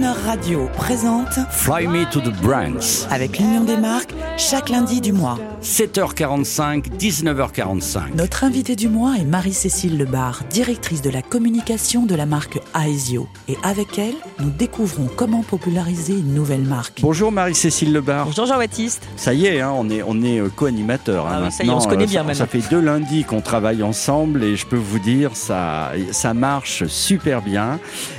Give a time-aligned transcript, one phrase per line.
[0.00, 3.06] Croner Radio présente Fly Me to the Brands.
[3.10, 5.38] avec l'Union des marques chaque lundi du mois.
[5.62, 8.14] 7h45, 19h45.
[8.16, 13.28] Notre invitée du mois est Marie-Cécile Lebar, directrice de la communication de la marque Aesio.
[13.48, 17.00] Et avec elle, nous découvrons comment populariser une nouvelle marque.
[17.02, 18.24] Bonjour Marie-Cécile Lebar.
[18.24, 19.06] Bonjour Jean-Baptiste.
[19.16, 21.26] Ça y est, hein, on est, on est euh, co-animateurs.
[21.26, 22.38] hein, Ah oui, ça y est, on se connaît Euh, bien ça, maintenant.
[22.38, 26.86] ça fait deux lundis qu'on travaille ensemble et je peux vous dire, ça, ça marche
[26.86, 27.78] super bien.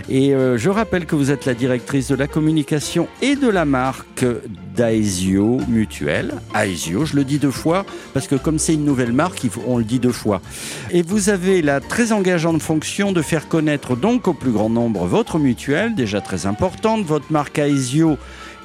[0.09, 3.63] Et euh, je rappelle que vous êtes la directrice de la communication et de la
[3.63, 4.25] marque
[4.75, 6.33] d'Aesio Mutuel.
[6.53, 9.85] Aesio, je le dis deux fois parce que comme c'est une nouvelle marque, on le
[9.85, 10.41] dit deux fois.
[10.91, 15.05] Et vous avez la très engageante fonction de faire connaître donc au plus grand nombre
[15.05, 18.17] votre mutuelle, déjà très importante, votre marque Aesio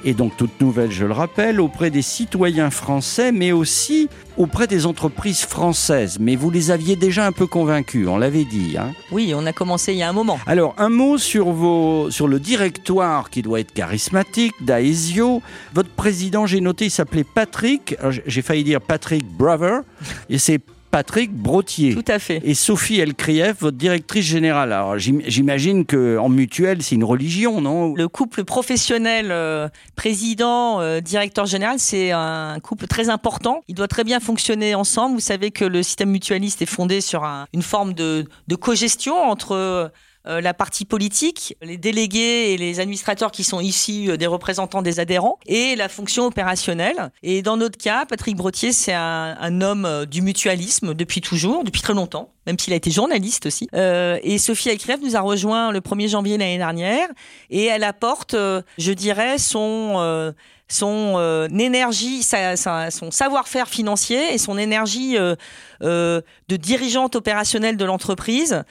[0.04, 4.86] et donc toute nouvelle, je le rappelle, auprès des citoyens français, mais aussi auprès des
[4.86, 6.18] entreprises françaises.
[6.20, 8.76] Mais vous les aviez déjà un peu convaincus, on l'avait dit.
[8.78, 10.38] Hein Oui, on a commencé il y a un moment.
[10.46, 15.42] alors, un mot sur, vos, sur le directoire qui doit être charismatique d'Aesio.
[15.74, 17.96] Votre président, j'ai noté, il s'appelait Patrick.
[18.26, 19.80] J'ai failli dire Patrick Brother,
[20.28, 20.60] et c'est
[20.96, 21.92] Patrick Brotier.
[21.94, 22.40] Tout à fait.
[22.42, 24.72] Et Sophie Elkrief, votre directrice générale.
[24.72, 27.92] Alors, j'im- j'imagine qu'en mutuelle, c'est une religion, non?
[27.94, 33.62] Le couple professionnel euh, président euh, directeur général, c'est un couple très important.
[33.68, 35.16] Il doit très bien fonctionner ensemble.
[35.16, 39.16] Vous savez que le système mutualiste est fondé sur un- une forme de, de cogestion
[39.22, 39.92] entre
[40.28, 44.82] euh, la partie politique, les délégués et les administrateurs qui sont ici euh, des représentants
[44.82, 47.10] des adhérents, et la fonction opérationnelle.
[47.22, 51.80] Et dans notre cas, Patrick Brotier, c'est un, homme euh, du mutualisme depuis toujours, depuis
[51.80, 53.68] très longtemps, même s'il a été journaliste aussi.
[53.72, 57.08] Et Sophie Elkref nous a rejoint le 1er janvier l'année dernière,
[57.50, 60.34] et elle apporte, je dirais, son...
[60.68, 65.36] son euh, énergie, son savoir-faire financier et son énergie euh,
[65.82, 68.62] euh, de dirigeante opérationnelle de l'entreprise,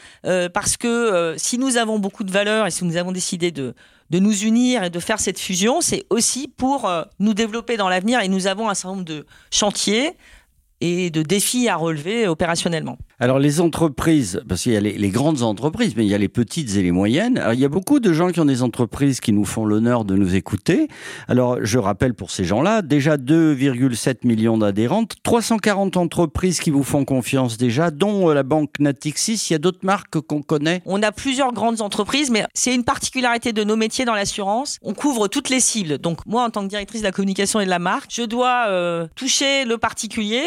[0.54, 3.74] parce que si nous avons beaucoup de valeurs et si nous avons décidé de
[4.12, 8.20] de nous unir et de faire cette fusion, c'est aussi pour nous développer dans l'avenir
[8.20, 10.16] et nous avons un certain nombre de chantiers
[10.80, 13.00] et de défis à relever opérationnellement.
[13.18, 16.28] Alors les entreprises, parce qu'il y a les, grandes entreprises, mais il y a les
[16.28, 17.38] petites et les moyennes.
[17.38, 20.04] Alors il y a beaucoup de gens qui ont des entreprises qui nous font l'honneur
[20.04, 20.90] de nous écouter.
[21.30, 27.06] Alors je rappelle pour ces gens-là, déjà 2,7 millions d'adhérentes, 340 entreprises qui vous font
[27.06, 29.48] confiance déjà, dont euh, la banque Natixis.
[29.50, 30.82] Il y a d'autres marques qu'on connaît?
[30.86, 34.78] On a plusieurs grandes entreprises, mais c'est une particularité de nos métiers dans l'assurance.
[34.82, 36.00] On couvre toutes les cibles.
[36.00, 38.66] Donc moi, en tant que directrice de la communication et de la marque, je dois
[38.68, 40.44] euh, toucher le particulier,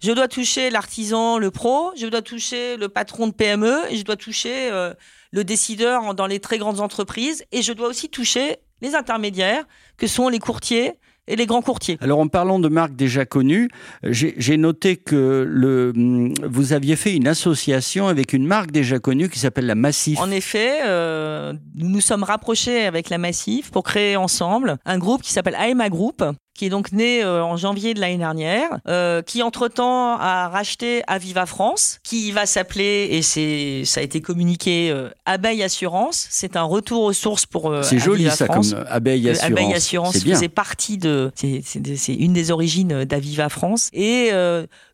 [0.00, 4.04] je dois toucher l'artisan, le pro, je dois toucher le patron de PME, et je
[4.04, 4.94] dois toucher euh,
[5.32, 9.64] le décideur dans les très grandes entreprises, et je dois aussi toucher les intermédiaires,
[9.96, 10.94] que sont les courtiers
[11.28, 11.98] et les grands courtiers.
[12.00, 13.68] Alors en parlant de marques déjà connues,
[14.04, 18.98] j'ai j'ai noté que le, hum, vous aviez fait une association avec une marque déjà
[18.98, 20.18] connue qui s'appelle la Massif.
[20.20, 25.22] En effet, euh, nous nous sommes rapprochés avec la Massif pour créer ensemble un groupe
[25.22, 26.22] qui s'appelle AEMA Group,
[26.56, 31.02] qui est donc né euh, en janvier de l'année dernière, euh, qui entre-temps a racheté
[31.06, 36.26] Aviva France, qui va s'appeler, et c'est ça a été communiqué, euh, Abeille Assurance.
[36.30, 38.72] C'est un retour aux sources pour euh, C'est joli ça France.
[38.72, 39.50] comme abeille assurance.
[39.50, 43.90] Abeille Assurance faisait partie de, c'est- une des origines d'Aviva France.
[43.92, 44.30] Et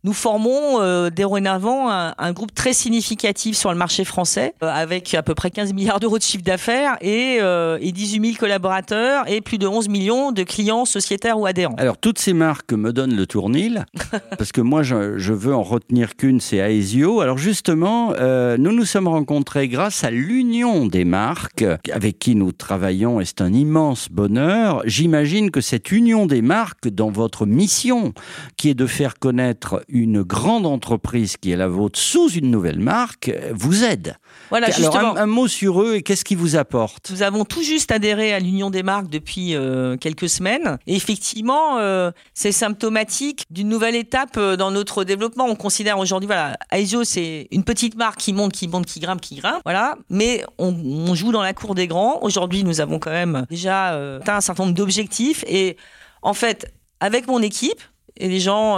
[0.05, 0.79] nous formons
[1.11, 5.73] dorénavant un, un groupe très significatif sur le marché français, avec à peu près 15
[5.73, 7.37] milliards d'euros de chiffre d'affaires et,
[7.81, 11.47] et 18 000 collaborateurs et plus de 11 millions de clients sociétaires ou
[11.79, 13.85] Alors toutes ces marques me donnent le tournil
[14.39, 17.21] parce que moi je, je veux en retenir qu'une, c'est Aesio.
[17.21, 22.53] Alors justement, euh, nous nous sommes rencontrés grâce à l'union des marques avec qui nous
[22.53, 24.83] travaillons et c'est un immense bonheur.
[24.85, 28.13] J'imagine que cette union des marques dans votre mission
[28.57, 32.81] qui est de faire connaître une grande entreprise qui est la vôtre sous une nouvelle
[32.81, 34.17] marque vous aide.
[34.51, 35.17] Voilà, Alors justement.
[35.17, 38.33] un, un mot sur eux et qu'est-ce qu'ils vous apportent Nous avons tout juste adhéré
[38.33, 40.79] à l'Union des marques depuis euh, quelques semaines.
[40.87, 45.47] Et effectivement, euh, c'est symptomatique d'une nouvelle étape euh, dans notre développement.
[45.47, 49.21] On considère aujourd'hui, voilà, Aesio, c'est une petite marque qui monte, qui monte, qui grimpe,
[49.21, 49.63] qui grimpe.
[49.65, 49.97] Voilà.
[50.11, 52.21] Mais on, joue dans la cour des grands.
[52.23, 55.45] Aujourd'hui, nous avons quand même déjà euh, atteint un certain nombre d'objectifs.
[55.47, 55.77] Et
[56.23, 57.81] en fait, avec mon équipe
[58.17, 58.77] et les gens,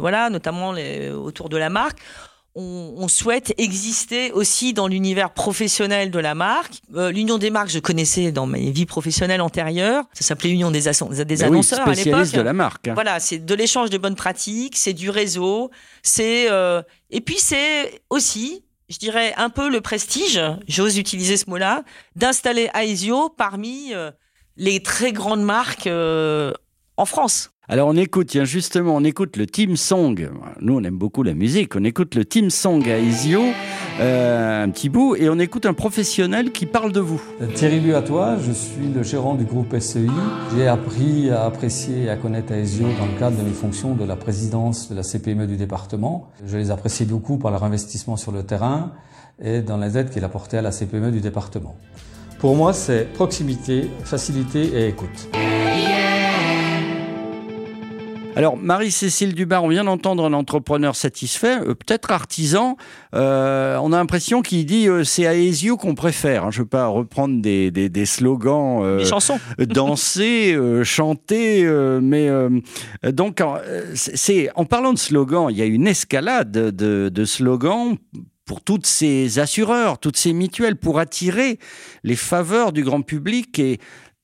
[0.00, 0.74] voilà, notamment
[1.14, 1.98] autour de la marque,
[2.54, 6.74] on, on souhaite exister aussi dans l'univers professionnel de la marque.
[6.94, 10.04] Euh, L'Union des marques, je connaissais dans mes vies professionnelles antérieures.
[10.12, 12.30] Ça s'appelait Union des, des Ben oui, annonceurs à l'époque.
[12.32, 12.88] de la marque.
[12.88, 12.94] hein.
[12.94, 15.70] Voilà, c'est de l'échange de bonnes pratiques, c'est du réseau,
[16.02, 21.48] c'est euh, et puis c'est aussi, je dirais un peu le prestige, j'ose utiliser ce
[21.48, 21.82] mot-là,
[22.16, 24.10] d'installer Aesio parmi euh,
[24.56, 26.52] les très grandes marques euh,
[27.02, 27.50] en France.
[27.68, 30.30] Alors on écoute, tiens justement, on écoute le team song.
[30.60, 31.74] Nous on aime beaucoup la musique.
[31.74, 33.42] On écoute le team song à Isio,
[34.00, 37.20] euh, un petit bout, et on écoute un professionnel qui parle de vous.
[37.54, 40.06] Thierry à toi, je suis le gérant du groupe SEI.
[40.54, 44.04] J'ai appris à apprécier et à connaître Aesio dans le cadre de mes fonctions de
[44.04, 46.30] la présidence de la CPME du département.
[46.46, 48.92] Je les apprécie beaucoup par leur investissement sur le terrain
[49.42, 51.74] et dans les aides qu'il a portées à la CPME du département.
[52.38, 55.28] Pour moi, c'est proximité, facilité et écoute.
[58.34, 62.78] Alors, Marie-Cécile Dubar, on vient d'entendre un entrepreneur satisfait, euh, peut-être artisan.
[63.14, 66.46] Euh, on a l'impression qu'il dit euh, c'est à Aesio qu'on préfère.
[66.46, 66.50] Hein.
[66.50, 68.96] Je ne veux pas reprendre des, des, slogans.
[68.96, 69.38] des chansons.
[69.58, 71.64] danser, chanter.
[72.00, 72.30] mais
[73.04, 73.42] donc,
[73.94, 77.96] c'est en parlant de slogans, il y a une escalade de, de slogans
[78.46, 81.58] pour toutes ces assureurs, toutes ces mutuelles, pour attirer
[82.02, 83.78] les faveurs du grand public et,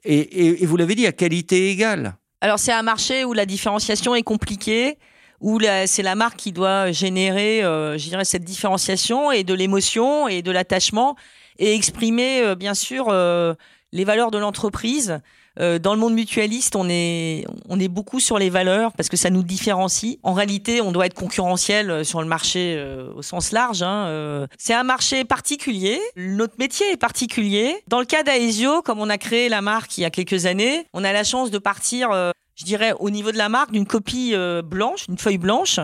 [0.04, 2.16] et, et vous l'avez dit, à qualité égale.
[2.40, 4.98] Alors c'est un marché où la différenciation est compliquée,
[5.40, 10.28] où c'est la marque qui doit générer, euh, je dirais, cette différenciation et de l'émotion
[10.28, 11.16] et de l'attachement
[11.58, 13.54] et exprimer, euh, bien sûr, euh,
[13.92, 15.20] les valeurs de l'entreprise
[15.60, 19.16] euh, dans le monde mutualiste, on est, on est beaucoup sur les valeurs parce que
[19.16, 20.18] ça nous différencie.
[20.22, 23.82] En réalité, on doit être concurrentiel euh, sur le marché euh, au sens large.
[23.82, 26.00] Hein, c'est un marché particulier.
[26.16, 27.74] Notre métier est particulier.
[27.88, 30.86] Dans le cas d'Aesio, comme on a créé la marque il y a quelques années,
[30.92, 32.10] on a la chance de partir,
[32.54, 34.34] je dirais, au niveau de la marque, d'une copie
[34.64, 35.80] blanche, d'une feuille blanche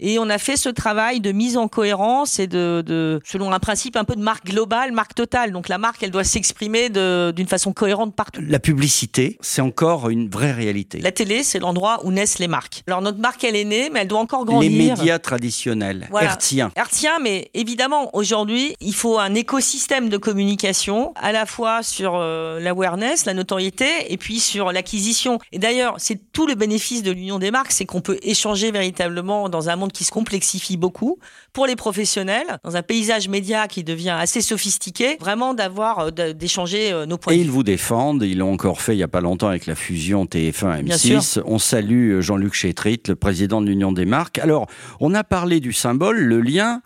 [0.00, 3.58] et on a fait ce travail de mise en cohérence et de, de selon un
[3.58, 5.52] principe un peu de marque globale, marque totale.
[5.52, 8.40] Donc la marque, elle doit s'exprimer d'une façon cohérente partout.
[8.46, 11.00] La publicité, c'est encore une vraie réalité.
[11.00, 12.82] La télé, c'est l'endroit où naissent les marques.
[12.86, 14.70] Alors notre marque, elle est née, mais elle doit encore grandir.
[14.70, 16.30] Les médias traditionnels, voilà.
[16.30, 16.70] hertziens.
[16.76, 22.60] Hertziens, mais évidemment, aujourd'hui, il faut un écosystème de communication, à la fois sur euh,
[22.60, 25.38] l'awareness, la notoriété, et puis sur l'acquisition.
[25.52, 29.48] Et d'ailleurs, c'est tout le bénéfice de l'union des marques, c'est qu'on peut échanger véritablement
[29.48, 31.18] dans un monde qui se complexifie beaucoup
[31.52, 36.92] pour les professionnels, dans un paysage média qui devient assez sophistiqué, vraiment d'avoir, euh, d'échanger
[36.92, 37.42] euh, nos points de vue.
[37.42, 39.74] Et ils vous défendent, ils l'ont encore fait il n'y a pas longtemps avec la
[39.74, 41.42] fusion TF1 M6.
[41.44, 44.38] On salue euh, Jean-Luc Chétrit, le président de l'Union des marques.
[44.38, 44.66] Alors,
[45.00, 46.82] on a parlé du symbole, le lien.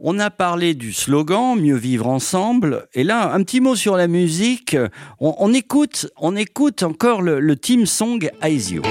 [0.00, 2.86] On a parlé du slogan Mieux vivre ensemble.
[2.94, 4.76] Et là, un petit mot sur la musique.
[5.18, 8.82] On, écoute, on écoute encore le, team song Aesio.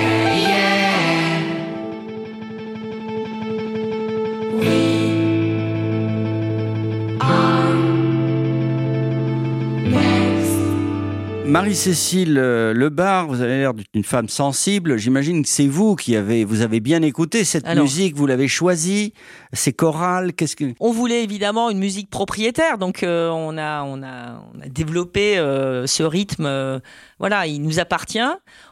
[11.57, 14.97] Marie-Cécile euh, Lebar, vous avez l'air d'une femme sensible.
[14.97, 19.13] J'imagine que c'est vous qui avez, vous avez bien écouté cette musique, vous l'avez choisie.
[19.53, 20.33] C'est choral.
[20.33, 24.61] Qu'est-ce que On voulait évidemment une musique propriétaire, donc euh, on a, on a, on
[24.61, 26.79] a développé euh, ce rythme.
[27.17, 28.19] voilà, il nous appartient.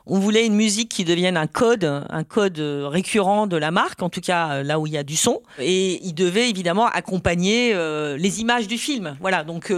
[0.07, 4.09] On voulait une musique qui devienne un code, un code récurrent de la marque, en
[4.09, 5.41] tout cas là où il y a du son.
[5.59, 7.73] Et il devait évidemment accompagner
[8.17, 9.17] les images du film.
[9.19, 9.73] Voilà, donc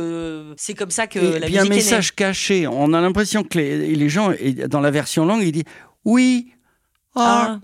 [0.57, 1.59] c'est comme ça que la musique.
[1.59, 4.33] un message caché on a l'impression que les, gens,
[4.68, 5.63] dans la version longue, ils disent
[6.06, 6.51] Oui,
[7.15, 7.59] ah.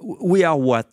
[0.00, 0.84] we are what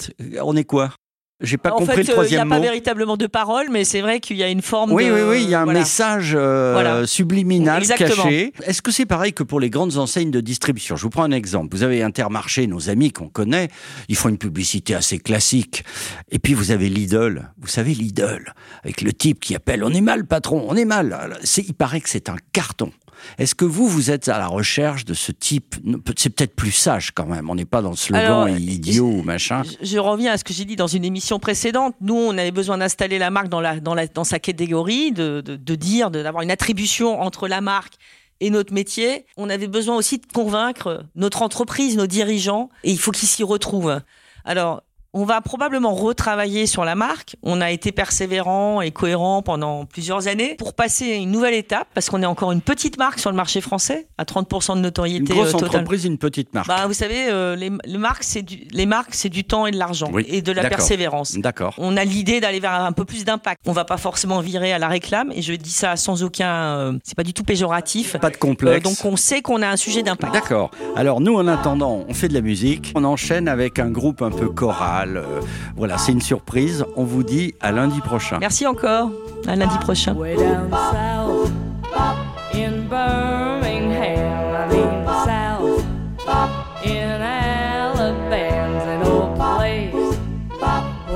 [0.42, 0.94] On est quoi?
[1.40, 2.56] J'ai pas compris le troisième mot.
[2.56, 4.92] Il n'y a pas véritablement de parole, mais c'est vrai qu'il y a une forme
[4.92, 5.14] oui, de...
[5.14, 8.54] Oui, oui, il y a un message euh, subliminal caché.
[8.64, 10.96] Est-ce que c'est pareil que pour les grandes enseignes de distribution?
[10.96, 11.76] Je vous prends un exemple.
[11.76, 13.68] Vous avez Intermarché, nos amis qu'on connaît,
[14.10, 15.84] ils font une publicité assez classique.
[16.32, 17.52] Et puis vous avez Lidl.
[17.60, 18.54] Vous savez, Lidl,
[18.84, 21.38] avec le type qui appelle «On est mal, patron, on est mal».
[21.58, 22.92] Il paraît que c'est un carton.
[23.38, 25.76] Est-ce que vous, vous êtes à la recherche de ce type?
[26.18, 27.50] C'est peut-être plus sage quand même.
[27.50, 29.64] On n'est pas dans le slogan idiot ou machin.
[29.82, 31.96] Je, reviens à ce que j'ai dit dans une émission précédente.
[32.02, 35.42] Nous, on avait besoin d'installer la marque dans, la, dans, la, dans sa catégorie, de,
[35.42, 37.94] de, de dire, d'avoir une attribution entre la marque
[38.40, 39.26] et notre métier.
[39.38, 43.44] On avait besoin aussi de convaincre notre entreprise, nos dirigeants, et il faut qu'ils s'y
[43.44, 44.02] retrouvent.
[44.46, 44.84] Alors,
[45.14, 47.36] on va probablement retravailler sur la marque.
[47.44, 51.88] On a été persévérant et cohérent pendant plusieurs années pour passer à une nouvelle étape
[51.94, 55.34] parce qu'on est encore une petite marque sur le marché français à 30% de notoriété.
[55.34, 56.68] Une grosse euh, entreprise, une petite marque.
[56.68, 59.78] Bah, vous savez, euh, les, marques, c'est du, les marques, c'est du temps et de
[59.78, 61.38] l'argent et de la persévérance.
[61.38, 61.74] D'accord.
[61.78, 63.62] On a l'idée d'aller vers un peu plus d'impact.
[63.66, 66.94] On va pas forcément virer à la réclame et je dis ça sans aucun, euh,
[67.04, 68.18] c'est pas du tout péjoratif.
[68.18, 68.84] Pas de complexe.
[68.84, 70.34] donc on sait qu'on a un sujet d'impact.
[70.34, 70.72] D'accord.
[70.96, 72.92] Alors nous, en attendant, on fait de la musique.
[72.96, 75.42] On enchaîne avec un groupe un peu choral euh,
[75.76, 76.86] voilà, c'est une surprise.
[76.96, 78.38] On vous dit à lundi prochain.
[78.40, 79.12] Merci encore.
[79.48, 80.14] À lundi prochain.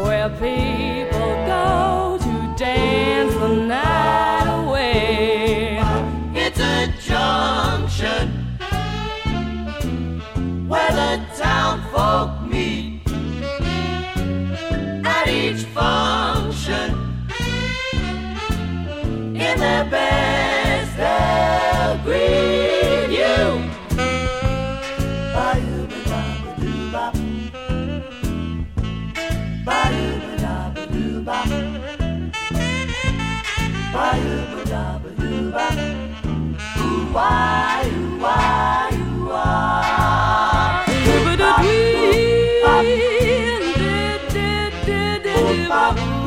[0.03, 0.70] Where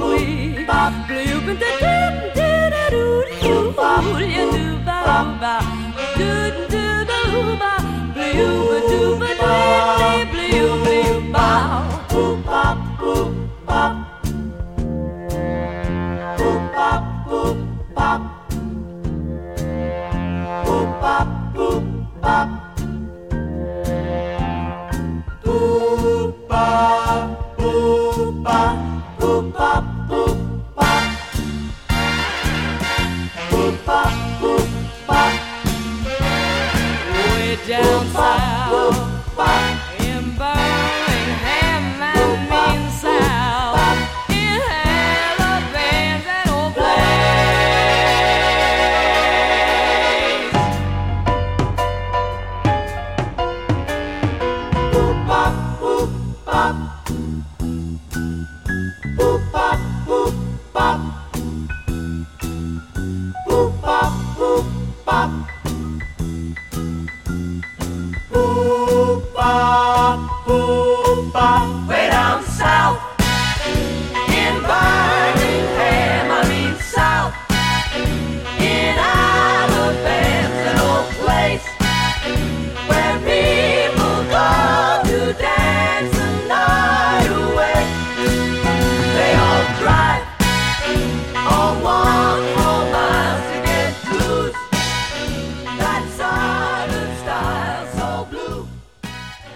[0.05, 0.65] Monopoly.
[1.07, 1.94] Blue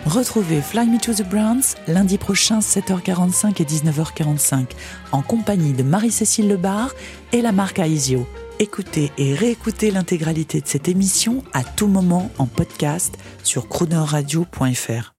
[0.08, 4.68] Retrouvez Fly Me to the Browns lundi prochain 7h45 et 19h45
[5.12, 6.94] en compagnie de Marie-Cécile Lebar
[7.32, 8.26] et la marque Aesio.
[8.58, 15.12] Écoutez et réécoutez l'intégralité de cette émission à tout moment en podcast sur croonerradio.fr.